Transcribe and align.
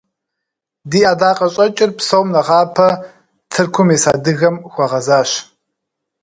Ди 0.89 0.99
ӀэдакъэщӀэкӀыр, 1.05 1.91
псом 1.97 2.27
нэхъапэ, 2.33 2.87
Тыркум 3.51 3.89
ис 3.95 4.03
адыгэм 4.13 4.55
хуэгъэзащ. 4.71 5.31